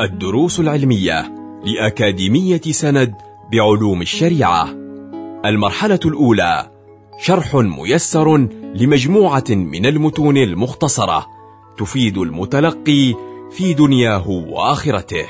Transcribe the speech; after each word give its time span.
الدروس 0.00 0.60
العلمية 0.60 1.34
لأكاديمية 1.64 2.60
سند 2.60 3.14
بعلوم 3.52 4.02
الشريعة. 4.02 4.68
المرحلة 5.44 6.00
الأولى 6.04 6.70
شرح 7.18 7.54
ميسر 7.54 8.36
لمجموعة 8.74 9.44
من 9.50 9.86
المتون 9.86 10.36
المختصرة 10.36 11.26
تفيد 11.78 12.18
المتلقي 12.18 13.14
في 13.50 13.74
دنياه 13.74 14.28
وآخرته. 14.28 15.26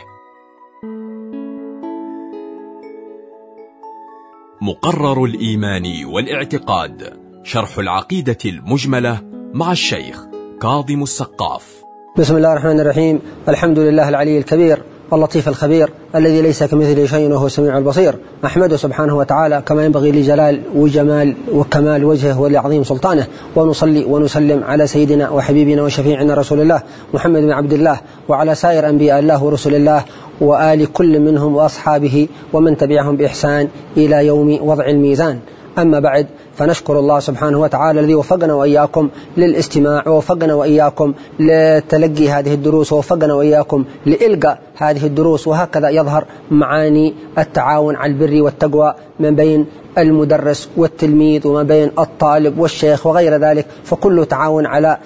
مقرر 4.60 5.24
الإيمان 5.24 6.04
والاعتقاد 6.04 7.20
شرح 7.42 7.78
العقيدة 7.78 8.38
المجملة 8.44 9.20
مع 9.54 9.72
الشيخ 9.72 10.24
كاظم 10.62 11.02
السقاف. 11.02 11.83
بسم 12.18 12.36
الله 12.36 12.52
الرحمن 12.52 12.80
الرحيم. 12.80 13.20
الحمد 13.48 13.78
لله 13.78 14.08
العلي 14.08 14.38
الكبير 14.38 14.82
اللطيف 15.12 15.48
الخبير 15.48 15.90
الذي 16.14 16.42
ليس 16.42 16.62
كمثله 16.62 17.06
شيء 17.06 17.32
وهو 17.32 17.46
السميع 17.46 17.78
البصير. 17.78 18.14
أحمده 18.44 18.76
سبحانه 18.76 19.16
وتعالى 19.16 19.62
كما 19.66 19.84
ينبغي 19.84 20.12
لجلال 20.12 20.60
وجمال 20.74 21.34
وكمال 21.52 22.04
وجهه 22.04 22.40
ولعظيم 22.40 22.84
سلطانه. 22.84 23.26
ونصلي 23.56 24.04
ونسلم 24.04 24.64
على 24.64 24.86
سيدنا 24.86 25.30
وحبيبنا 25.30 25.82
وشفيعنا 25.82 26.34
رسول 26.34 26.60
الله 26.60 26.82
محمد 27.14 27.42
بن 27.42 27.50
عبد 27.50 27.72
الله 27.72 28.00
وعلى 28.28 28.54
سائر 28.54 28.88
أنبياء 28.88 29.18
الله 29.18 29.44
ورسل 29.44 29.74
الله 29.74 30.04
وآل 30.40 30.92
كل 30.92 31.20
منهم 31.20 31.56
وأصحابه 31.56 32.28
ومن 32.52 32.76
تبعهم 32.76 33.16
بإحسان 33.16 33.68
إلى 33.96 34.26
يوم 34.26 34.58
وضع 34.62 34.86
الميزان. 34.86 35.38
أما 35.78 36.00
بعد 36.00 36.26
فنشكر 36.54 36.98
الله 36.98 37.20
سبحانه 37.20 37.60
وتعالى 37.60 38.00
الذي 38.00 38.14
وفقنا 38.14 38.54
وإياكم 38.54 39.08
للاستماع 39.36 40.08
ووفقنا 40.08 40.54
وإياكم 40.54 41.14
لتلقي 41.40 42.28
هذه 42.28 42.54
الدروس 42.54 42.92
ووفقنا 42.92 43.34
وإياكم 43.34 43.84
لإلقاء 44.06 44.58
هذه 44.76 45.06
الدروس 45.06 45.48
وهكذا 45.48 45.88
يظهر 45.88 46.24
معاني 46.50 47.14
التعاون 47.38 47.96
على 47.96 48.12
البر 48.12 48.42
والتقوى 48.42 48.94
من 49.20 49.34
بين 49.34 49.66
المدرس 49.98 50.68
والتلميذ 50.76 51.46
وما 51.46 51.62
بين 51.62 51.90
الطالب 51.98 52.58
والشيخ 52.58 53.06
وغير 53.06 53.36
ذلك 53.36 53.66
فكله 53.84 54.24
تعاون 54.24 54.66
على 54.66 54.98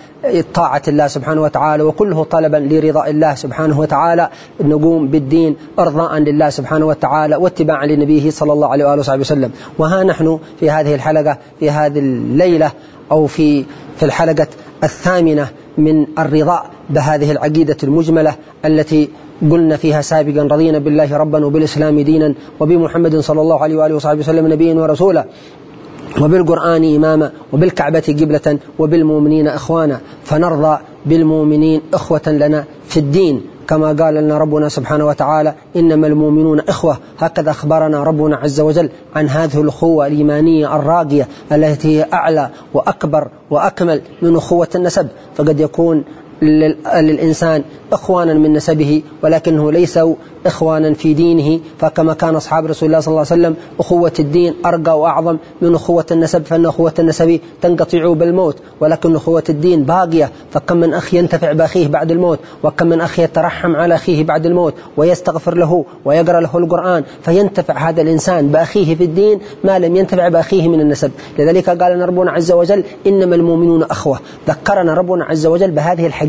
طاعة 0.55 0.83
الله 0.89 1.06
سبحانه 1.06 1.42
وتعالى 1.42 1.83
وكله 1.83 2.25
طلبا 2.25 2.56
لرضاء 2.56 3.11
الله 3.11 3.34
سبحانه 3.34 3.81
وتعالى. 3.81 4.28
نقوم 4.61 5.09
بالدين 5.09 5.56
إرضاء 5.78 6.19
لله 6.19 6.50
سبحانه 6.50 6.86
وتعالى 6.86 7.36
واتباعا 7.36 7.86
لنبيه 7.86 8.31
صلى 8.31 8.53
الله 8.53 8.69
عليه 8.69 8.84
وآله 8.84 9.00
وصحبه 9.00 9.20
وسلم. 9.20 9.50
وها 9.78 10.05
نحن 10.05 10.39
في 10.61 10.70
هذه 10.70 10.94
الحلقة 10.94 11.39
في 11.61 11.70
هذه 11.70 11.98
الليلة 11.98 12.70
أو 13.12 13.27
في 13.27 13.64
في 13.97 14.03
الحلقة 14.03 14.47
الثامنة 14.84 15.48
من 15.78 16.06
الرضاء 16.19 16.70
بهذه 16.91 17.31
العقيدة 17.33 17.77
المجملة 17.83 18.34
التي 18.64 19.11
قلنا 19.50 19.77
فيها 19.77 20.00
سابقا 20.00 20.42
رضينا 20.42 20.78
بالله 20.78 21.17
ربا 21.17 21.47
وبالإسلام 21.47 22.00
دينا 22.00 22.34
وبمحمد 22.61 23.17
صلى 23.17 23.41
الله 23.41 23.62
عليه 23.62 23.77
وآله 23.77 23.94
وصحبه 23.94 24.20
وسلم 24.20 24.53
نبيا 24.53 24.75
ورسولا 24.75 25.25
وبالقرآن 26.22 26.94
إماما 26.97 27.33
وبالكعبة 27.53 28.16
قبلة 28.20 28.59
وبالمؤمنين 28.78 29.48
إخوانا 29.48 30.00
فنرضى 30.25 30.78
بالمؤمنين 31.06 31.81
إخوة 31.94 32.22
لنا 32.27 32.64
في 32.84 33.00
الدين. 33.00 33.42
كما 33.69 33.92
قال 33.92 34.14
لنا 34.14 34.39
ربنا 34.39 34.69
سبحانه 34.69 35.06
وتعالى 35.06 35.55
إنما 35.77 36.06
المؤمنون 36.06 36.61
إخوة. 36.61 36.98
هكذا 37.19 37.50
أخبرنا 37.50 38.03
ربنا 38.05 38.36
عز 38.36 38.61
وجل 38.61 38.91
عن 39.14 39.28
هذه 39.28 39.61
الأخوة 39.61 40.06
الإيمانية 40.06 40.77
الراقية 40.77 41.28
التي 41.53 41.89
هي 41.98 42.06
أعلى 42.12 42.50
وأكبر 42.75 43.28
وأكمل 43.50 44.00
من 44.22 44.36
أخوة 44.36 44.69
النسب. 44.75 45.09
فقد 45.34 45.61
يكون 45.61 46.05
للإنسان 46.42 47.62
إخوانا 47.92 48.34
من 48.34 48.53
نسبه 48.53 49.03
ولكنه 49.22 49.72
ليسوا 49.72 50.14
إخوانا 50.47 50.94
في 50.94 51.14
دينه. 51.14 51.61
فكما 51.78 52.14
كان 52.14 52.34
أصحاب 52.36 52.67
رسول 52.67 52.86
الله 52.86 53.00
صلى 53.00 53.12
الله 53.12 53.27
عليه 53.31 53.42
وسلم 53.42 53.56
أخوة 53.81 54.12
الدين 54.19 54.54
أرقى 54.66 55.00
وأعظم 55.00 55.37
من 55.62 55.75
أخوة 55.75 56.06
النسب 56.10 56.44
فإن 56.44 56.66
أخوة 56.66 56.93
النسب 56.98 57.41
تنقطع 57.62 58.12
بالموت 58.12 58.56
ولكن 58.81 59.16
أخوة 59.16 59.43
الدين 59.48 59.82
باقية. 59.82 60.31
فكم 60.50 60.77
من 60.77 60.94
أخ 60.94 61.15
ينتفع 61.15 61.53
بأخيه 61.53 61.88
بعد 61.88 62.10
الموت 62.10 62.38
وكم 62.62 62.87
من 62.87 63.00
أخ 63.00 63.19
يترحم 63.19 63.77
على 63.77 63.94
أخيه 63.94 64.25
بعد 64.25 64.47
الموت 64.47 64.75
ويستغفر 64.97 65.54
له 65.54 65.84
ويقرأ 66.04 66.41
له 66.41 66.59
القرآن 66.59 67.04
فينتفع 67.22 67.88
هذا 67.88 68.03
الإنسان 68.03 68.48
بأخيه 68.48 68.94
في 68.94 69.04
الدين 69.04 69.41
ما 69.65 69.78
لم 69.78 69.97
ينتفع 69.97 70.28
بأخيه 70.28 70.69
من 70.69 70.81
النسب. 70.81 71.10
لذلك 71.38 71.71
قال 71.71 72.09
ربنا 72.09 72.31
عز 72.31 72.53
وجل 72.53 72.84
إنما 73.06 73.34
المؤمنون 73.34 73.82
أخوة. 73.82 74.19
ذكرنا 74.48 74.94
ربنا 74.94 75.25
عز 75.25 75.47
وجل 75.47 75.71
بهذه 75.71 76.06
الحقيقة 76.06 76.28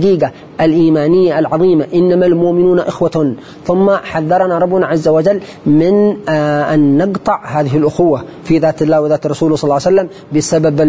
الإيمانية 0.62 1.40
العظيمة 1.40 1.88
إنما 1.94 2.26
المؤمنون 2.26 2.80
إخوة. 2.80 3.36
ثم 3.66 3.92
حذرنا 3.92 4.58
ربنا 4.58 4.86
عز 4.88 5.08
وجل 5.08 5.42
من 5.66 6.18
آه 6.30 6.74
أن 6.74 6.98
نقطع 6.98 7.46
هذه 7.46 7.78
الأخوة 7.78 8.24
في 8.44 8.58
ذات 8.58 8.82
الله 8.82 9.02
وذات 9.02 9.28
رسوله 9.28 9.56
صلى 9.56 9.64
الله 9.64 9.82
عليه 9.86 9.96
وسلم 9.96 10.10
بسبب 10.36 10.82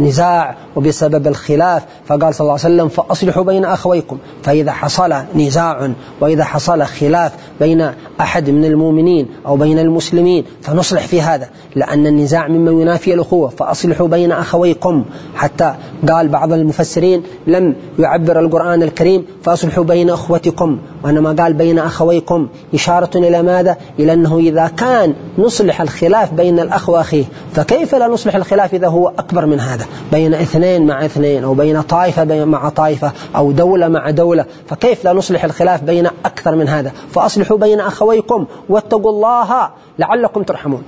النزاع 0.00 0.56
وبسبب 0.76 1.26
الخلاف. 1.26 1.84
فقال 2.06 2.34
صلى 2.34 2.40
الله 2.40 2.58
عليه 2.64 2.74
وسلم 2.74 2.88
فأصلحوا 2.88 3.44
بين 3.44 3.64
أخويكم 3.64 4.18
فإذا 4.42 4.72
حصل 4.72 5.14
نزاع 5.36 5.90
وإذا 6.20 6.44
حصل 6.44 6.82
خلاف 6.82 7.32
بين 7.60 7.90
أحد 8.20 8.50
من 8.50 8.64
المؤمنين 8.64 9.28
أو 9.46 9.56
بين 9.56 9.78
المسلمين 9.78 10.44
فنصلح 10.62 11.06
في 11.06 11.22
هذا 11.22 11.48
لأن 11.74 12.06
النزاع 12.06 12.48
مما 12.48 12.70
ينافي 12.70 13.14
الأخوة. 13.14 13.48
فأصلحوا 13.48 14.08
بين 14.08 14.32
أخويكم 14.32 15.04
حتى 15.34 15.74
قال 16.08 16.28
بعض 16.28 16.52
المفسرين 16.52 17.22
لم 17.46 17.74
يعبر 17.98 18.40
القرآن 18.40 18.82
الكريم 18.82 19.26
فأصلحوا 19.42 19.84
بين 19.84 20.10
أخوتكم. 20.10 20.78
وإنما 21.04 21.32
قال 21.42 21.52
بين 21.52 21.78
أخويكم. 21.78 22.48
إشارة 22.74 23.10
إلى 23.16 23.42
ماذا؟ 23.42 23.76
إلى 23.98 24.12
أنه 24.12 24.38
إذا 24.38 24.66
كان 24.76 25.14
نصلح 25.38 25.80
الخلاف 25.80 26.32
بين 26.32 26.60
الأخ 26.60 26.88
وأخيه 26.88 27.24
فكيف 27.52 27.94
لا 27.94 28.06
نصلح 28.06 28.36
الخلاف 28.36 28.74
إذا 28.74 28.88
هو 28.88 29.08
أكبر 29.08 29.46
من 29.46 29.60
هذا؟ 29.60 29.86
بين 30.12 30.34
اثنين 30.34 30.86
مع 30.86 31.04
اثنين 31.04 31.44
أو 31.44 31.54
بين 31.54 31.82
طائفة 31.82 32.44
مع 32.44 32.68
طائفة 32.68 33.12
أو 33.36 33.52
دولة 33.52 33.88
مع 33.88 34.10
دولة. 34.10 34.44
فكيف 34.68 35.04
لا 35.04 35.12
نصلح 35.12 35.44
الخلاف 35.44 35.82
بين 35.82 36.06
أكثر 36.24 36.56
من 36.56 36.68
هذا؟ 36.68 36.92
فأصلحوا 37.10 37.58
بين 37.58 37.80
أخويكم 37.80 38.46
واتقوا 38.68 39.10
الله 39.10 39.70
لعلكم 39.98 40.42
ترحمون. 40.42 40.82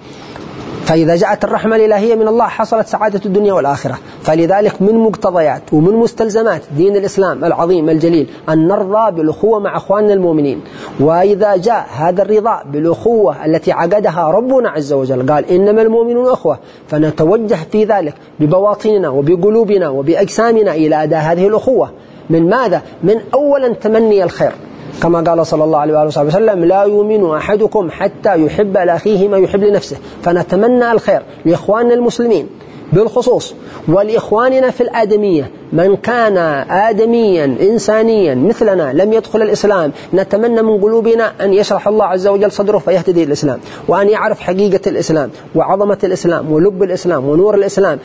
فإذا 0.89 1.17
جاءت 1.17 1.45
الرحمة 1.45 1.77
الإلهية 1.77 2.15
من 2.15 2.29
الله 2.29 2.47
حصلت 2.47 2.87
سعادة 2.87 3.21
الدنيا 3.27 3.53
والآخرة. 3.53 3.99
فلذلك 4.23 4.83
من 4.83 4.95
مقتضيات 4.95 5.63
ومن 5.73 5.93
مستلزمات 5.93 6.63
دين 6.77 6.97
الإسلام 6.97 7.45
العظيم 7.45 7.89
الجليل 7.91 8.31
أن 8.49 8.69
نرضى 8.69 9.17
بالأخوة 9.17 9.59
مع 9.59 9.77
أخواننا 9.77 10.13
المؤمنين. 10.13 10.61
وإذا 11.01 11.57
جاء 11.57 11.87
هذا 11.97 12.23
الرضا 12.23 12.63
بالأخوة 12.73 13.45
التي 13.45 13.73
عقدها 13.73 14.31
ربنا 14.31 14.71
عز 14.71 14.93
وجل 14.93 15.33
قال 15.33 15.51
إنما 15.51 15.83
المؤمنون 15.83 16.33
أخوة. 16.33 16.59
فنتوجه 16.89 17.59
في 17.73 17.85
ذلك 17.85 18.15
ببواطننا 18.41 19.09
وبقلوبنا 19.09 19.89
وبأجسامنا 19.89 20.73
إلى 20.73 21.03
أداء 21.03 21.21
هذه 21.21 21.49
الأخوة. 21.49 21.91
من 22.31 22.49
ماذا؟ 22.49 22.83
من 23.03 23.21
أولا 23.35 23.69
تمني 23.69 24.25
الخير. 24.25 24.53
كما 25.03 25.21
قال 25.21 25.47
صلى 25.47 25.65
الله 25.65 25.79
عليه 25.79 25.95
وآله 25.95 26.07
وسلم 26.07 26.65
لا 26.65 26.83
يؤمن 26.83 27.31
أحدكم 27.31 27.91
حتى 27.91 28.45
يحب 28.45 28.77
لأخيه 28.77 29.29
ما 29.29 29.39
يحب 29.39 29.61
لنفسه. 29.61 29.97
فنتمنى 30.23 30.93
الخير 30.93 31.23
لإخواننا 31.45 31.95
المسلمين 31.95 32.49
بالخصوص 32.93 33.55
ولإخواننا 33.89 34.71
في 34.71 34.81
الآدمية. 34.81 35.51
من 35.73 35.97
كان 35.97 36.37
آدميا 36.71 37.45
إنسانيا 37.45 38.35
مثلنا 38.35 38.93
لم 38.93 39.13
يدخل 39.13 39.43
الإسلام 39.43 39.93
نتمنى 40.15 40.63
من 40.63 40.81
قلوبنا 40.81 41.33
أن 41.41 41.53
يشرح 41.55 41.89
الله 41.89 42.05
عز 42.05 42.27
وجل 42.27 42.53
صدره 42.53 42.79
فيهتدي 42.79 43.25
الإسلام 43.25 43.59
وأن 43.89 44.09
يعرف 44.09 44.41
حقيقة 44.41 44.81
الإسلام 44.87 45.31
وعظمة 45.55 45.99
الإسلام 46.05 46.53
ولب 46.53 46.83
الإسلام 46.83 47.29
ونور 47.29 47.55
الإسلام 47.55 47.99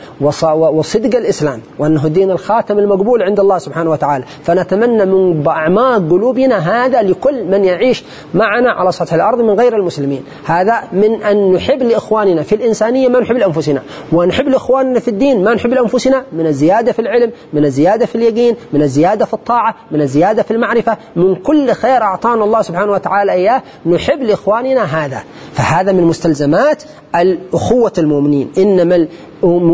وصدق 0.50 1.16
الإسلام 1.18 1.60
وأنه 1.78 2.06
الدين 2.06 2.30
الخاتم 2.30 2.78
المقبول 2.78 3.22
عند 3.22 3.40
الله 3.40 3.58
سبحانه 3.58 3.90
وتعالى. 3.90 4.24
فنتمنى 4.42 5.04
من 5.04 5.48
أعماق 5.48 5.98
قلوبنا 6.10 6.56
هذا 6.56 7.02
لكل 7.02 7.44
من 7.44 7.64
يعيش 7.64 8.04
معنا 8.34 8.70
على 8.70 8.92
سطح 8.92 9.14
الأرض 9.14 9.40
من 9.40 9.60
غير 9.60 9.76
المسلمين. 9.76 10.22
هذا 10.44 10.80
من 10.92 11.22
أن 11.22 11.52
نحب 11.52 11.82
لإخواننا 11.82 12.42
في 12.42 12.54
الإنسانية 12.54 13.08
ما 13.08 13.20
نحب 13.20 13.36
لأنفسنا 13.36 13.82
ونحب 14.12 14.48
لإخواننا 14.48 15.00
في 15.00 15.08
الدين 15.08 15.44
ما 15.44 15.54
نحب 15.54 15.70
لأنفسنا 15.70 16.24
من 16.32 16.46
الزيادة 16.46 16.92
في 16.92 16.98
العلم 16.98 17.30
من 17.54 17.64
الزيادة 17.64 18.06
في 18.06 18.14
اليقين 18.14 18.56
من 18.72 18.82
الزيادة 18.82 19.24
في 19.24 19.34
الطاعة 19.34 19.74
من 19.90 20.00
الزيادة 20.00 20.42
في 20.42 20.50
المعرفة 20.50 20.96
من 21.16 21.34
كل 21.34 21.72
خير 21.72 22.02
أعطانا 22.02 22.44
الله 22.44 22.62
سبحانه 22.62 22.92
وتعالى 22.92 23.32
إياه 23.32 23.62
نحب 23.86 24.22
لإخواننا 24.22 24.82
هذا. 24.82 25.22
فهذا 25.52 25.92
من 25.92 26.02
مستلزمات 26.02 26.82
الأخوة 27.14 27.92
المؤمنين. 27.98 28.52
إنما, 28.58 29.06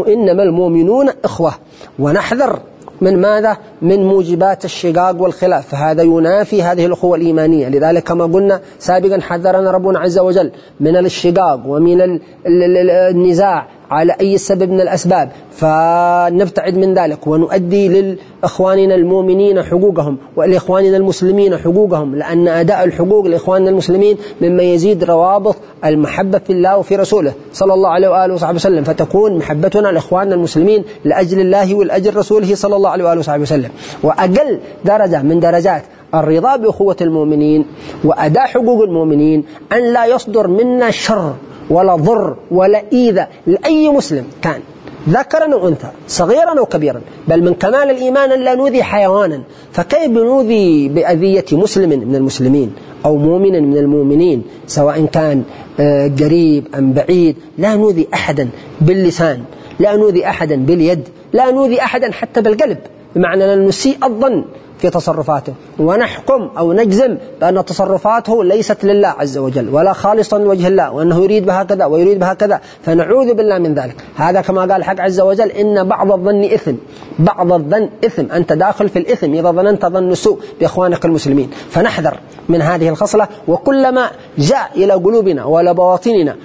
إنما 0.08 0.42
المؤمنون 0.42 1.08
إخوة. 1.24 1.52
ونحذر 1.98 2.60
من 3.00 3.20
ماذا؟ 3.20 3.56
من 3.82 4.04
موجبات 4.04 4.64
الشقاق 4.64 5.22
والخلاف. 5.22 5.68
فهذا 5.68 6.02
ينافي 6.02 6.62
هذه 6.62 6.86
الأخوة 6.86 7.16
الإيمانية. 7.16 7.68
لذلك 7.68 8.02
كما 8.02 8.24
قلنا 8.24 8.60
سابقا 8.78 9.20
حذرنا 9.20 9.70
ربنا 9.70 9.98
عز 9.98 10.18
وجل 10.18 10.50
من 10.80 10.96
الشقاق 10.96 11.60
ومن 11.66 12.20
النزاع. 12.46 13.68
على 13.90 14.16
أي 14.20 14.38
سبب 14.38 14.70
من 14.70 14.80
الأسباب 14.80 15.30
فنبتعد 15.52 16.76
من 16.76 16.94
ذلك 16.94 17.26
ونؤدي 17.26 18.16
لإخواننا 18.42 18.94
المؤمنين 18.94 19.62
حقوقهم 19.62 20.18
ولإخواننا 20.36 20.96
المسلمين 20.96 21.56
حقوقهم 21.56 22.14
لأن 22.16 22.48
أداء 22.48 22.84
الحقوق 22.84 23.26
لإخواننا 23.26 23.70
المسلمين 23.70 24.16
مما 24.40 24.62
يزيد 24.62 25.04
روابط 25.04 25.56
المحبة 25.84 26.38
في 26.38 26.52
الله 26.52 26.78
وفي 26.78 26.96
رسوله 26.96 27.32
صلى 27.52 27.74
الله 27.74 27.88
عليه 27.88 28.08
وآله 28.08 28.34
وصحبه 28.34 28.54
وسلم 28.54 28.84
فتكون 28.84 29.38
محبتنا 29.38 29.88
لإخواننا 29.88 30.34
المسلمين 30.34 30.84
لأجل 31.04 31.40
الله 31.40 31.74
والأجل 31.74 32.16
رسوله 32.16 32.54
صلى 32.54 32.76
الله 32.76 32.90
عليه 32.90 33.04
وآله 33.04 33.20
وصحبه 33.20 33.42
وسلم. 33.42 33.70
وأقل 34.02 34.60
درجة 34.84 35.22
من 35.22 35.40
درجات 35.40 35.82
الرضا 36.14 36.56
بأخوة 36.56 36.96
المؤمنين 37.00 37.66
وأداء 38.04 38.46
حقوق 38.46 38.82
المؤمنين 38.82 39.44
أن 39.72 39.92
لا 39.92 40.06
يصدر 40.06 40.46
منا 40.46 40.90
شر 40.90 41.34
ولا 41.70 41.94
ضر 41.94 42.36
ولا 42.50 42.82
إيذاء 42.92 43.30
لأي 43.46 43.88
مسلم 43.88 44.24
كان 44.42 44.60
ذكرا 45.08 45.52
أو 45.54 45.68
أنثى 45.68 45.90
صغيرا 46.08 46.58
أو 46.58 46.66
كبيرا 46.66 47.00
بل 47.28 47.44
من 47.44 47.54
كمال 47.54 47.90
الإيمان 47.90 48.32
أن 48.32 48.40
لا 48.40 48.54
نؤذي 48.54 48.82
حيوانا. 48.82 49.42
فكيف 49.72 50.10
نؤذي 50.10 50.88
بأذية 50.88 51.44
مسلم 51.52 51.88
من 51.88 52.16
المسلمين 52.16 52.72
أو 53.04 53.16
مؤمن 53.16 53.70
من 53.70 53.76
المؤمنين 53.76 54.42
سواء 54.66 55.04
كان 55.04 55.42
آه، 55.80 56.10
قريب 56.20 56.64
أم 56.78 56.92
بعيد؟ 56.92 57.36
لا 57.58 57.76
نؤذي 57.76 58.08
أحدا 58.14 58.48
باللسان 58.80 59.42
لا 59.80 59.96
نؤذي 59.96 60.26
أحدا 60.26 60.56
باليد 60.56 61.08
لا 61.32 61.50
نؤذي 61.50 61.80
أحدا 61.82 62.12
حتى 62.12 62.40
بالقلب 62.40 62.78
بمعنى 63.16 63.54
أن 63.54 63.66
نسيء 63.66 63.96
الظن. 64.04 64.44
في 64.80 64.90
تصرفاته. 64.90 65.54
ونحكم 65.78 66.50
أو 66.58 66.72
نجزم 66.72 67.16
بأن 67.40 67.64
تصرفاته 67.64 68.44
ليست 68.44 68.84
لله 68.84 69.08
عز 69.08 69.38
وجل 69.38 69.68
ولا 69.68 69.92
خالصا 69.92 70.38
لوجه 70.38 70.68
الله 70.68 70.90
وأنه 70.90 71.24
يريد 71.24 71.46
بها 71.46 71.62
كذا 71.62 71.84
ويريد 71.84 72.18
بها 72.18 72.34
كذا 72.34 72.60
فنعوذ 72.82 73.34
بالله 73.34 73.58
من 73.58 73.74
ذلك. 73.74 73.96
هذا 74.16 74.40
كما 74.40 74.60
قال 74.60 74.72
الحق 74.72 75.00
عز 75.00 75.20
وجل 75.20 75.50
إن 75.50 75.88
بعض 75.88 76.12
الظن 76.12 76.44
إثم. 76.44 76.74
بعض 77.18 77.52
الظن 77.52 77.88
إثم. 78.04 78.32
أنت 78.32 78.52
داخل 78.52 78.88
في 78.88 78.98
الإثم 78.98 79.34
إذا 79.34 79.50
ظننت 79.50 79.86
ظن 79.86 80.14
سوء 80.14 80.40
بإخوانك 80.60 81.04
المسلمين. 81.04 81.50
فنحذر 81.70 82.16
من 82.48 82.62
هذه 82.62 82.88
الخصلة 82.88 83.28
وكلما 83.48 84.10
جاء 84.38 84.70
إلى 84.76 84.92
قلوبنا 84.92 85.44
وإلى 85.44 85.74
بواطننا 85.74 86.36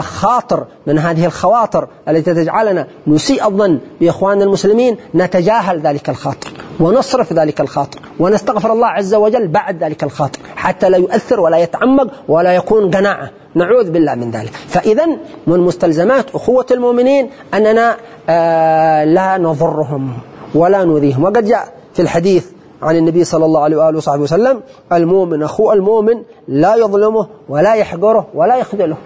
خاطر 0.00 0.66
من 0.86 0.98
هذه 0.98 1.26
الخواطر 1.26 1.88
التي 2.08 2.34
تجعلنا 2.34 2.86
نسيء 3.06 3.46
الظن 3.46 3.78
بإخواننا 4.00 4.44
المسلمين 4.44 4.96
نتجاهل 5.14 5.80
ذلك 5.80 6.08
الخاطر. 6.08 6.50
ونصرف 6.80 7.32
ذلك 7.32 7.60
الخاطر 7.60 8.00
ونستغفر 8.18 8.72
الله 8.72 8.86
عز 8.86 9.14
وجل 9.14 9.48
بعد 9.48 9.84
ذلك 9.84 10.04
الخاطر 10.04 10.38
حتى 10.56 10.88
لا 10.88 10.96
يؤثر 10.96 11.40
ولا 11.40 11.56
يتعمق 11.56 12.10
ولا 12.28 12.52
يكون 12.54 12.90
قناعة. 12.90 13.30
نعوذ 13.54 13.90
بالله 13.90 14.14
من 14.14 14.30
ذلك. 14.30 14.52
فإذا 14.68 15.06
من 15.46 15.60
مستلزمات 15.60 16.34
أخوة 16.34 16.66
المؤمنين 16.70 17.30
أننا 17.54 17.96
آه 18.28 19.04
لا 19.04 19.38
نضرهم 19.38 20.12
ولا 20.54 20.84
نؤذيهم. 20.84 21.24
وقد 21.24 21.44
جاء 21.44 21.72
في 21.94 22.02
الحديث 22.02 22.46
عن 22.82 22.96
النبي 22.96 23.24
صلى 23.24 23.44
الله 23.44 23.60
عليه 23.60 23.76
وآله 23.76 23.96
وصحبه 23.96 24.22
وسلم 24.22 24.60
المؤمن 24.92 25.42
أخو 25.42 25.72
المؤمن 25.72 26.22
لا 26.48 26.74
يظلمه 26.76 27.26
ولا 27.48 27.74
يحقره 27.74 28.26
ولا 28.34 28.56
يخذله. 28.56 28.96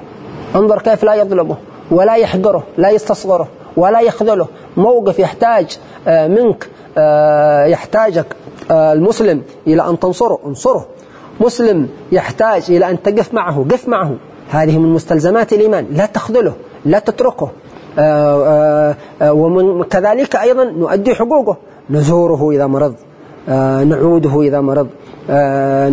انظر 0.57 0.83
كيف 0.83 1.05
لا 1.05 1.15
يظلمه 1.15 1.57
ولا 1.91 2.17
يحقره 2.17 2.63
لا 2.77 2.91
يستصغره 2.91 3.49
ولا 3.77 4.01
يخذله. 4.01 4.47
موقف 4.77 5.19
يحتاج 5.19 5.79
آه، 6.09 6.27
منك 6.27 6.69
يحتاجك 7.67 8.27
آه، 8.71 8.93
المسلم 8.93 9.43
إلى 9.67 9.89
أن 9.89 9.99
تنصره 9.99 10.39
انصره. 10.47 10.87
مسلم 11.41 11.89
يحتاج 12.13 12.65
إلى 12.69 12.91
أن 12.91 13.03
تقف 13.03 13.35
معه 13.35 13.67
قف 13.71 13.89
معه. 13.89 14.17
هذه 14.51 14.79
من 14.79 14.93
مستلزمات 14.93 15.53
الإيمان 15.53 15.87
لا 15.91 16.07
تخذله 16.07 16.55
لا 16.85 16.99
تتركه. 16.99 17.51
وكذلك 19.23 20.37
أيضا 20.37 20.65
نؤدي 20.65 21.15
حقوقه 21.15 21.57
نزوره 21.91 22.51
إذا 22.51 22.67
مرض 22.67 22.95
نعوده 23.85 24.43
إذا 24.43 24.61
مرض 24.61 24.89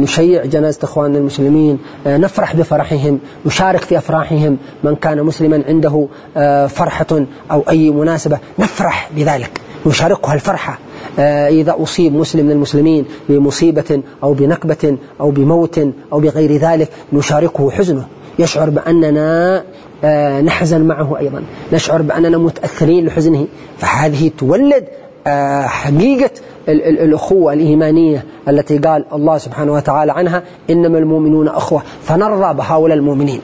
نشيع 0.02 0.46
جنازة 0.46 0.80
إخواننا 0.84 1.18
المسلمين 1.18 1.80
نفرح 2.06 2.56
بفرحهم 2.56 3.20
نشارك 3.46 3.82
في 3.82 3.98
أفراحهم. 3.98 4.58
من 4.84 4.96
كان 4.96 5.24
مسلما 5.24 5.64
عنده 5.68 6.08
فرحة 6.68 7.26
أو 7.52 7.64
أي 7.70 7.92
مناسبة 7.92 8.40
نفرح 8.60 9.10
بذلك. 9.16 9.62
نشاركها 9.86 10.34
الفرحة 10.34 10.80
إذا 11.50 11.76
أصيب 11.80 12.16
مسلم 12.16 12.46
من 12.46 12.52
المسلمين 12.52 13.06
بمصيبة 13.30 14.02
أو 14.24 14.34
بنكبة 14.34 14.98
أو 15.22 15.32
بموت 15.32 15.80
أو 16.14 16.20
بغير 16.20 16.58
ذلك 16.58 16.90
نشاركه 17.14 17.72
حزنه. 17.72 18.08
يشعر 18.40 18.70
بأننا 18.70 19.64
نحزن 20.42 20.82
معه 20.82 21.20
أيضا. 21.20 21.44
نشعر 21.74 22.02
بأننا 22.02 22.38
متأثرين 22.38 23.06
لحزنه. 23.06 23.48
فهذه 23.78 24.32
تولد 24.38 24.86
حقيقة 25.66 26.32
الأخوة 26.70 27.54
الإيمانية 27.54 28.26
التي 28.48 28.78
قال 28.78 29.06
الله 29.14 29.38
سبحانه 29.38 29.74
وتعالى 29.74 30.12
عنها 30.12 30.44
إنما 30.70 30.98
المؤمنون 30.98 31.48
أخوة. 31.48 31.82
فنرضى 32.04 32.58
بهؤلاء 32.58 32.98
المؤمنين. 32.98 33.42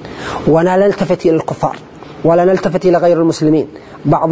ولا 0.48 0.78
نلتفت 0.78 1.26
إلى 1.26 1.36
الكفار 1.36 1.76
ولا 2.24 2.46
نلتفت 2.46 2.86
إلى 2.86 2.98
غير 2.98 3.22
المسلمين. 3.22 3.68
بعض 4.06 4.30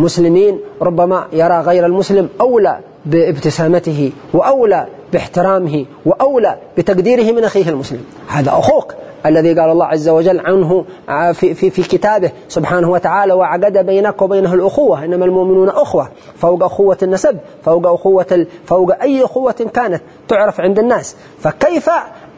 المسلمين 0.00 0.60
ربما 0.82 1.26
يرى 1.32 1.60
غير 1.60 1.86
المسلم 1.86 2.28
أولى 2.40 2.78
بابتسامته 3.06 4.12
وأولى 4.34 4.86
باحترامه 5.12 5.86
وأولى 6.06 6.56
بتقديره 6.78 7.32
من 7.32 7.44
أخيه 7.44 7.68
المسلم. 7.68 8.04
هذا 8.28 8.50
أخوك 8.50 8.94
الذي 9.26 9.60
قال 9.60 9.70
الله 9.70 9.86
عز 9.86 10.08
وجل 10.08 10.40
عنه 10.40 10.84
في, 11.32 11.54
في, 11.54 11.70
في 11.70 11.82
كتابه 11.82 12.30
سبحانه 12.48 12.90
وتعالى 12.90 13.32
وعقد 13.32 13.78
بينك 13.86 14.22
وبينه 14.22 14.54
الأخوة 14.54 15.04
إنما 15.04 15.24
المؤمنون 15.24 15.68
أخوة 15.68 16.08
فوق 16.36 16.64
أخوة 16.64 16.98
النسب 17.02 17.38
فوق 17.64 17.86
أخوة 17.86 18.46
فوق 18.64 19.02
أي 19.02 19.24
أخوة 19.24 19.52
كانت 19.74 20.02
تعرف 20.28 20.60
عند 20.60 20.78
الناس. 20.78 21.16
فكيف 21.38 21.90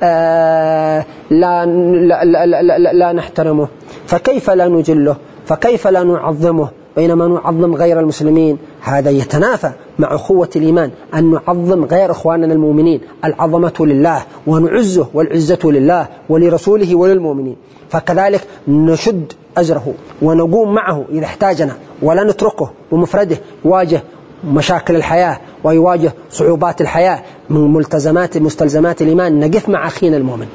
آه 0.02 1.04
لا, 1.30 1.66
لا, 1.66 2.24
لا, 2.24 2.46
لا, 2.62 2.92
لا 2.92 3.12
نحترمه؟ 3.12 3.68
فكيف 4.06 4.50
لا 4.50 4.68
نجله؟ 4.68 5.16
فكيف 5.46 5.86
لا 5.88 6.02
نعظمه؟ 6.02 6.68
بينما 6.96 7.28
نعظم 7.28 7.74
غير 7.74 8.00
المسلمين. 8.00 8.58
هذا 8.80 9.10
يتنافى 9.10 9.70
مع 9.98 10.14
أخوة 10.14 10.50
الإيمان. 10.56 10.90
أن 11.14 11.30
نعظم 11.30 11.84
غير 11.84 12.10
إخواننا 12.10 12.54
المؤمنين. 12.54 13.00
العظمة 13.24 13.72
لله 13.80 14.22
ونعزه 14.46 15.06
والعزة 15.14 15.58
لله 15.64 16.08
ولرسوله 16.28 16.94
وللمؤمنين. 16.94 17.56
فكذلك 17.88 18.46
نشد 18.68 19.32
أجره 19.56 19.94
ونقوم 20.22 20.74
معه 20.74 21.04
إذا 21.10 21.24
احتاجنا. 21.24 21.76
ولا 22.02 22.24
نتركه 22.24 22.70
بمفرده. 22.92 23.36
واجه 23.64 24.02
مشاكل 24.44 24.96
الحياة 24.96 25.40
ويواجه 25.64 26.12
صعوبات 26.30 26.80
الحياة. 26.80 27.22
من 27.50 27.72
ملتزمات 27.72 28.38
مستلزمات 28.38 29.02
الإيمان. 29.02 29.40
نقف 29.40 29.68
مع 29.68 29.86
أخينا 29.86 30.16
المؤمن. 30.16 30.46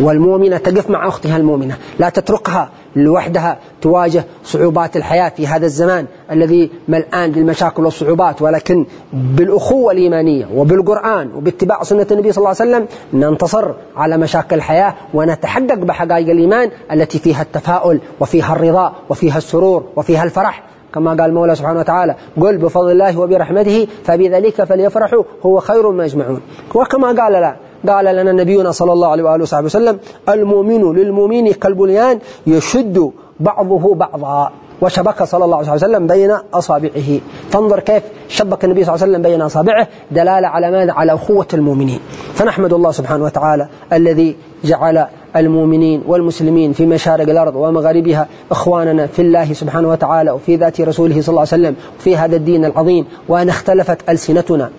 والمؤمنة 0.00 0.56
تقف 0.56 0.90
مع 0.90 1.08
أختها 1.08 1.36
المؤمنة. 1.36 1.76
لا 1.98 2.08
تتركها 2.08 2.70
لوحدها 2.96 3.58
تواجه 3.82 4.24
صعوبات 4.44 4.96
الحياة 4.96 5.28
في 5.28 5.46
هذا 5.46 5.66
الزمان 5.66 6.06
الذي 6.30 6.70
ملآن 6.88 7.32
بالمشاكل 7.32 7.84
والصعوبات. 7.84 8.42
ولكن 8.42 8.86
بالأخوة 9.12 9.92
الإيمانية 9.92 10.48
وبالقرآن 10.54 11.32
وباتباع 11.34 11.82
سنة 11.82 12.06
النبي 12.10 12.32
صلى 12.32 12.38
الله 12.38 12.56
عليه 12.60 12.70
وسلم 12.70 12.86
ننتصر 13.12 13.72
على 13.96 14.16
مشاكل 14.16 14.56
الحياة 14.56 14.94
ونتحقق 15.14 15.74
بحقائق 15.74 16.30
الإيمان 16.30 16.70
التي 16.92 17.18
فيها 17.18 17.42
التفاؤل 17.42 18.00
وفيها 18.20 18.52
الرضا 18.52 18.92
وفيها 19.10 19.38
السرور 19.38 19.84
وفيها 19.96 20.24
الفرح. 20.24 20.62
كما 20.94 21.10
قال 21.10 21.20
المولى 21.20 21.54
سبحانه 21.54 21.80
وتعالى 21.80 22.16
قل 22.40 22.58
بفضل 22.58 22.90
الله 22.90 23.18
وبرحمته 23.18 23.86
فبذلك 24.04 24.64
فليفرحوا 24.64 25.22
هو 25.46 25.60
خير 25.60 25.90
ما 25.90 26.04
يجمعون. 26.04 26.40
وكما 26.74 27.22
قال 27.22 27.32
لا 27.32 27.56
قال 27.88 28.04
لنا 28.16 28.32
نبينا 28.32 28.70
صلى 28.70 28.92
الله 28.92 29.08
عليه 29.08 29.22
وآله 29.22 29.42
وصحبه 29.42 29.64
وسلم 29.64 29.98
المؤمن 30.28 30.92
للمؤمن 30.92 31.52
كالبنيان 31.52 32.18
يشد 32.46 33.10
بعضه 33.40 33.94
بعضا. 33.94 34.50
وشبك 34.82 35.22
صلى 35.22 35.44
الله 35.44 35.56
عليه 35.56 35.72
وسلم 35.72 36.06
بين 36.06 36.36
أصابعه. 36.54 37.20
فانظر 37.50 37.80
كيف 37.80 38.02
شبك 38.28 38.64
النبي 38.64 38.84
صلى 38.84 38.94
الله 38.94 39.02
عليه 39.04 39.12
وسلم 39.12 39.22
بين 39.22 39.42
أصابعه 39.42 39.88
دلالة 40.10 40.48
على 40.48 40.70
ماذا؟ 40.70 40.92
على 40.92 41.14
أخوة 41.14 41.46
المؤمنين. 41.54 42.00
فنحمد 42.34 42.72
الله 42.72 42.90
سبحانه 42.90 43.24
وتعالى 43.24 43.68
الذي 43.92 44.36
جعل 44.64 45.06
المؤمنين 45.36 46.02
والمسلمين 46.06 46.72
في 46.72 46.86
مشارق 46.86 47.28
الأرض 47.28 47.56
ومغاربها 47.56 48.28
إخواننا 48.50 49.06
في 49.06 49.22
الله 49.22 49.52
سبحانه 49.52 49.88
وتعالى 49.88 50.30
وفي 50.30 50.56
ذات 50.56 50.80
رسوله 50.80 51.20
صلى 51.20 51.28
الله 51.28 51.40
عليه 51.40 51.62
وسلم 51.62 51.74
وفي 51.98 52.16
هذا 52.16 52.36
الدين 52.36 52.64
العظيم. 52.64 53.06
وأن 53.28 53.48
اختلفت 53.48 53.98
ألسنتنا 54.08 54.70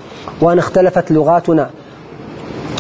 وأن 0.42 0.58
اختلفت 0.58 1.12
لغاتنا 1.12 1.70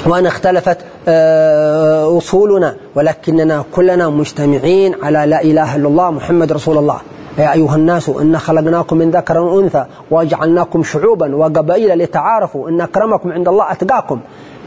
وأن 0.05 0.25
اختلفت 0.25 0.77
آه، 1.07 2.17
أصولنا 2.17 2.75
ولكننا 2.95 3.63
كلنا 3.71 4.09
مجتمعين 4.09 4.95
على 5.03 5.25
لا 5.25 5.41
إله 5.41 5.75
إلا 5.75 5.87
الله 5.87 6.11
محمد 6.11 6.51
رسول 6.51 6.77
الله. 6.77 6.97
يا 7.37 7.53
أيها 7.53 7.75
الناس 7.75 8.09
إنا 8.09 8.37
خلقناكم 8.37 8.97
من 8.97 9.11
ذكر 9.11 9.37
وأنثى 9.37 9.85
وجعلناكم 10.11 10.83
شعوبا 10.83 11.35
وقبائل 11.35 11.99
لتعارفوا 11.99 12.69
إن 12.69 12.81
أكرمكم 12.81 13.31
عند 13.31 13.47
الله 13.47 13.71
أتقاكم. 13.71 14.19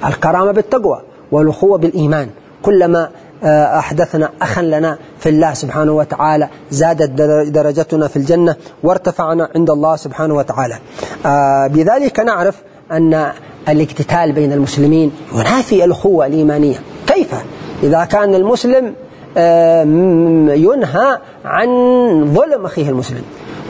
الكرامة 0.07 0.53
بالتقوى 0.53 1.01
والأخوة 1.33 1.79
بالإيمان. 1.79 2.29
كلما 2.63 3.09
آه، 3.45 3.79
أحدثنا 3.79 4.31
أخا 4.43 4.63
لنا 4.63 4.99
في 5.19 5.29
الله 5.29 5.55
سبحانه 5.55 5.93
وتعالى 5.93 6.49
زادت 6.71 7.11
درجتنا 7.51 8.09
في 8.09 8.17
الجنة 8.17 8.57
وارتفعنا 8.83 9.49
عند 9.55 9.71
الله 9.71 9.97
سبحانه 9.97 10.35
وتعالى. 10.35 10.79
آه، 11.27 11.67
بذلك 11.67 12.21
نعرف 12.21 12.55
أن 12.93 13.33
الاقتتال 13.69 14.33
بين 14.33 14.53
المسلمين 14.53 15.13
ينافي 15.35 15.85
الأخوة 15.85 16.27
الإيمانية. 16.27 16.81
كيف؟ 17.07 17.35
إذا 17.83 18.05
كان 18.05 18.35
المسلم 18.35 18.85
ينهى 20.57 21.19
عن 21.45 21.69
ظلم 22.35 22.65
أخيه 22.65 22.89
المسلم 22.89 23.23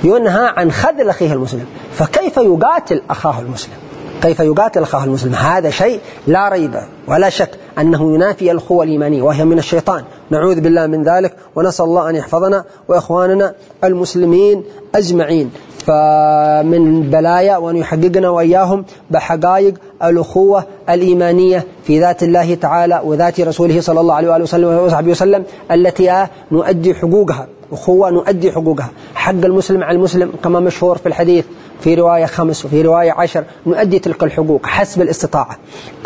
ينهى 0.04 0.52
عن 0.56 0.70
خذل 0.70 1.08
أخيه 1.08 1.32
المسلم 1.32 1.64
فكيف 1.92 2.36
يقاتل 2.36 3.02
أخاه 3.10 3.40
المسلم؟ 3.40 3.74
كيف 4.22 4.40
يقاتل 4.40 4.82
أخاه 4.82 5.04
المسلم؟ 5.04 5.34
هذا 5.34 5.70
شيء 5.70 6.00
لا 6.26 6.48
ريب 6.48 6.74
ولا 7.08 7.28
شك 7.28 7.50
أنه 7.78 8.14
ينافي 8.14 8.50
الأخوة 8.50 8.84
الإيمانية 8.84 9.22
وهي 9.22 9.44
من 9.44 9.58
الشيطان. 9.58 10.04
نعوذ 10.30 10.60
بالله 10.60 10.86
من 10.86 11.02
ذلك 11.02 11.36
ونسأل 11.56 11.84
الله 11.84 12.10
أن 12.10 12.16
يحفظنا 12.16 12.64
وإخواننا 12.88 13.54
المسلمين 13.84 14.64
أجمعين. 14.94 15.50
فمن 15.86 17.02
بلايا 17.10 17.56
وأن 17.56 17.76
يحققنا 17.76 18.28
وإياهم 18.28 18.84
بحقائق 19.10 19.74
الأخوة 20.04 20.64
الإيمانية 20.90 21.66
في 21.84 22.00
ذات 22.00 22.22
الله 22.22 22.54
تعالى 22.54 23.00
وذات 23.04 23.40
رسوله 23.40 23.80
صلى 23.80 24.00
الله 24.00 24.14
عليه 24.14 24.28
وآله 24.28 24.42
وسلم 24.42 24.68
وصحبه 24.68 25.10
وسلم 25.10 25.44
التي 25.70 26.26
نؤدي 26.52 26.94
حقوقها. 26.94 27.46
أخوة 27.72 28.10
نؤدي 28.10 28.52
حقوقها. 28.52 28.90
حق 29.14 29.30
المسلم 29.30 29.82
على 29.82 29.96
المسلم 29.96 30.32
كما 30.44 30.60
مشهور 30.60 30.98
في 30.98 31.06
الحديث 31.06 31.44
في 31.80 31.94
رواية 31.94 32.26
خمس 32.26 32.64
وفي 32.64 32.82
رواية 32.82 33.12
عشر. 33.12 33.44
نؤدي 33.66 33.98
تلك 33.98 34.22
الحقوق 34.24 34.66
حسب 34.66 35.02
الاستطاعة. 35.02 35.56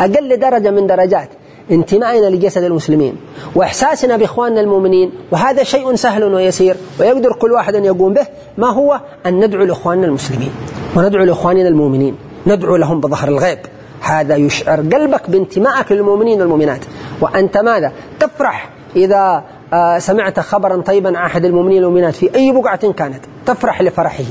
أقل 0.01 0.39
درجة 0.39 0.71
من 0.71 0.87
درجات 0.87 1.29
انتمائنا 1.71 2.27
لجسد 2.27 2.63
المسلمين 2.63 3.15
وإحساسنا 3.55 4.17
بإخواننا 4.17 4.61
المؤمنين. 4.61 5.11
وهذا 5.31 5.63
شيء 5.63 5.95
سهل 5.95 6.23
ويسير 6.23 6.75
ويقدر 6.99 7.33
كل 7.33 7.51
واحد 7.51 7.75
أن 7.75 7.85
يقوم 7.85 8.13
به. 8.13 8.27
ما 8.57 8.69
هو؟ 8.69 8.99
أن 9.25 9.45
ندعو 9.45 9.63
لإخواننا 9.63 10.05
المسلمين. 10.05 10.51
وندعو 10.95 11.23
لإخواننا 11.23 11.67
المؤمنين. 11.67 12.15
ندعو 12.47 12.75
لهم 12.75 12.99
بظهر 12.99 13.27
الغيب. 13.29 13.59
هذا 14.01 14.35
يشعر 14.35 14.79
قلبك 14.79 15.29
بانتمائك 15.29 15.91
للمؤمنين 15.91 16.41
والمؤمنات. 16.41 16.85
وأنت 17.21 17.57
ماذا؟ 17.57 17.91
تفرح 18.19 18.69
إذا 18.95 19.43
آه، 19.73 19.99
سمعت 19.99 20.39
خبرا 20.39 20.81
طيبا 20.81 21.17
عن 21.17 21.25
أحد 21.25 21.45
المؤمنين 21.45 21.83
والمؤمنات 21.83 22.15
في 22.15 22.35
أي 22.35 22.51
بقعة 22.51 22.91
كانت. 22.91 23.19
تفرح 23.45 23.81
لفرحه. 23.81 24.23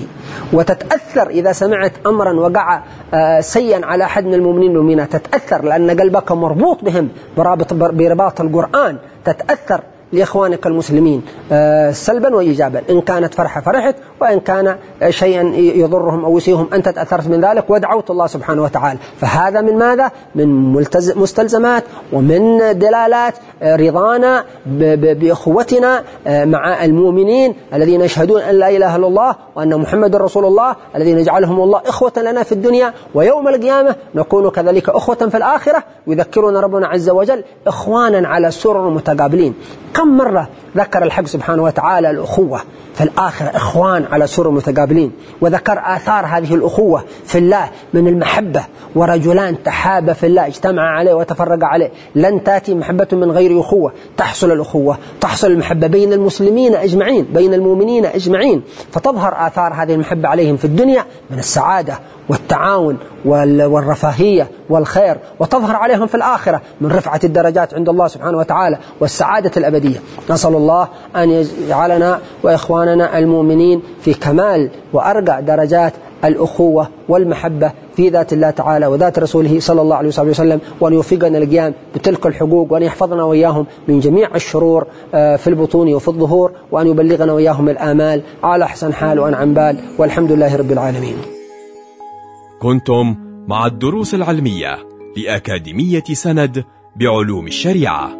وتتأثر 0.53 1.31
إذا 1.31 1.53
سمعت 1.53 1.93
أمرا 2.07 2.33
وقع 2.33 2.83
آه، 3.15 3.41
سيا 3.41 3.81
على 3.85 4.05
أحد 4.05 4.25
من 4.25 4.35
المؤمنين 4.35 4.77
والمؤمنات. 4.77 5.17
تتأثر 5.17 5.65
لأن 5.65 6.00
قلبك 6.00 6.33
مربوط 6.33 6.85
بهم 6.85 7.09
برابط 7.37 7.75
برباط 7.75 8.41
القرآن. 8.41 8.97
تتأثر 9.25 9.81
لإخوانك 10.12 10.67
المسلمين 10.67 11.23
آه، 11.52 11.90
سلبا 11.90 12.37
وإيجابا 12.37 12.83
إن 12.90 13.00
كانت 13.00 13.35
فرحة 13.35 13.61
فرحت 13.61 13.95
وإن 14.21 14.40
كان 14.40 14.76
شيئا 15.09 15.43
يضرهم 15.57 16.25
أو 16.25 16.38
يسيهم 16.38 16.69
أنت 16.73 16.88
تأثرت 16.88 17.29
من 17.29 17.40
ذلك 17.40 17.71
ودعوت 17.71 18.11
الله 18.11 18.26
سبحانه 18.26 18.62
وتعالى. 18.62 18.99
فهذا 19.21 19.61
من 19.61 19.79
ماذا؟ 19.79 20.11
من 20.35 20.73
مستلزمات 21.17 21.85
ومن 22.12 22.59
دلالات 22.79 23.35
آه، 23.62 23.76
رضانا 23.76 24.45
بأخوتنا 24.67 26.02
آه، 26.26 26.45
مع 26.45 26.85
المؤمنين 26.85 27.55
الذين 27.75 28.00
يشهدون 28.00 28.40
أن 28.40 28.55
لا 28.55 28.69
إله 28.69 28.97
إلا 28.97 29.07
الله 29.07 29.37
وأن 29.57 29.76
محمد 29.76 30.17
رسول 30.17 30.45
الله 30.45 30.76
الذين 30.97 31.19
يجعلهم 31.19 31.61
الله 31.61 31.83
إخوة 31.87 32.12
لنا 32.17 32.43
في 32.43 32.52
الدنيا 32.52 32.95
ويوم 33.14 33.49
القيامة 33.49 33.97
نكون 34.14 34.50
كذلك 34.50 34.88
أخوة 34.88 35.14
في 35.14 35.37
الآخرة. 35.37 35.85
يذكرنا 36.07 36.61
ربنا 36.61 36.87
عز 36.87 37.11
وجل 37.11 37.45
إخوانا 37.67 38.29
على 38.29 38.50
سرر 38.50 38.90
متقابلين. 38.90 39.55
كم 39.94 40.16
مرة 40.16 40.49
ذكر 40.77 41.03
الحق 41.03 41.27
سبحانه 41.27 41.62
وتعالى 41.62 42.11
الأخوة 42.11 42.61
في 42.95 43.05
الآخرة 43.05 43.57
إخوان 43.57 44.05
على 44.12 44.27
سر 44.27 44.50
متقابلين 44.50 45.12
وذكر 45.41 45.83
آثار 45.85 46.27
هذه 46.27 46.55
الأخوة 46.55 47.05
في 47.25 47.39
الله 47.39 47.69
من 47.95 48.09
المحبة 48.09 48.65
ورجلان 48.95 49.62
تحابا 49.62 50.12
في 50.12 50.27
الله 50.27 50.47
اجتمعا 50.47 50.99
عليه 50.99 51.15
وتفرقا 51.15 51.67
عليه. 51.67 51.91
لن 52.15 52.45
تأتي 52.45 52.75
محبة 52.75 53.07
من 53.12 53.31
غير 53.31 53.61
أخوة. 53.61 53.93
تحصل 54.17 54.53
الأخوة 54.53 54.99
تحصل 55.21 55.50
المحبة 55.50 55.87
بين 55.87 56.12
المسلمين 56.12 56.75
أجمعين 56.75 57.25
بين 57.25 57.55
المؤمنين 57.55 58.07
أجمعين. 58.07 58.62
فتظهر 58.93 59.47
آثار 59.47 59.75
هذه 59.75 59.95
المحبة 59.95 60.29
عليهم 60.29 60.57
في 60.57 60.65
الدنيا 60.65 61.05
من 61.31 61.39
السعادة 61.39 61.99
والتعاون 62.29 62.99
والرفاهية 63.25 64.50
والخير. 64.69 65.19
وتظهر 65.41 65.77
عليهم 65.77 66.07
في 66.07 66.15
الآخرة 66.15 66.61
من 66.81 66.93
رفعة 66.93 67.21
الدرجات 67.25 67.75
عند 67.75 67.89
الله 67.89 68.09
سبحانه 68.09 68.39
وتعالى 68.39 68.79
والسعادة 69.00 69.50
الأبدية. 69.57 69.99
نسأل 70.31 70.55
الله 70.61 70.88
أن 71.17 71.31
يجعلنا 71.31 72.11
وإخواننا 72.43 73.19
المؤمنين 73.19 73.83
في 74.02 74.14
كمال 74.14 74.71
وأرقى 74.93 75.43
درجات 75.43 75.95
الأخوة 76.25 76.88
والمحبة 77.09 77.73
في 77.97 78.09
ذات 78.09 78.33
الله 78.33 78.50
تعالى 78.50 78.87
وذات 78.87 79.19
رسوله 79.19 79.61
صلى 79.61 79.81
الله 79.83 79.97
عليه 79.97 80.09
وسلم 80.09 80.61
وأن 80.81 80.93
يوفقنا 80.93 81.38
القيام 81.38 81.75
بتلك 81.95 82.26
الحقوق 82.26 82.73
وأن 82.73 82.83
يحفظنا 82.83 83.23
وإياهم 83.25 83.67
من 83.88 84.00
جميع 84.00 84.29
الشرور 84.35 84.87
آه، 85.14 85.37
في 85.37 85.47
البطون 85.47 85.95
وفي 85.95 86.09
الظهور 86.09 86.52
وأن 86.73 86.87
يبلغنا 86.87 87.33
وإياهم 87.33 87.69
الآمال 87.69 88.23
على 88.43 88.64
أحسن 88.64 88.93
حال 88.93 89.19
وأنعم 89.19 89.55
بال 89.55 89.76
والحمد 89.99 90.33
لله 90.33 90.57
رب 90.57 90.73
العالمين. 90.73 91.17
كنتم 92.62 93.17
مع 93.49 93.67
الدروس 93.67 94.14
العلمية 94.14 94.79
لأكاديمية 95.17 96.05
سند 96.12 96.64
بعلوم 96.97 97.47
الشريعة. 97.47 98.20